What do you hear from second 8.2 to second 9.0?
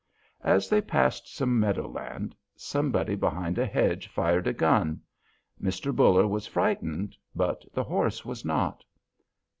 was not.